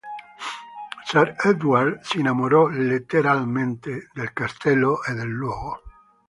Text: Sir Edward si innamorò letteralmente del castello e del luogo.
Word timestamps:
Sir 1.05 1.35
Edward 1.45 2.01
si 2.01 2.17
innamorò 2.21 2.65
letteralmente 2.69 4.09
del 4.15 4.33
castello 4.33 5.03
e 5.03 5.13
del 5.13 5.29
luogo. 5.29 5.83